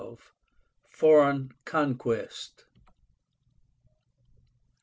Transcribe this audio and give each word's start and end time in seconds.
FOREIGN 0.89 1.51
CONQUEST. 1.63 2.65